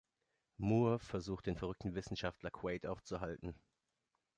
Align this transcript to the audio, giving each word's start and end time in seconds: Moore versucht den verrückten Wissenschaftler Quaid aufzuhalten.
Moore 0.57 0.97
versucht 0.97 1.45
den 1.45 1.57
verrückten 1.57 1.93
Wissenschaftler 1.93 2.49
Quaid 2.49 2.87
aufzuhalten. 2.87 3.53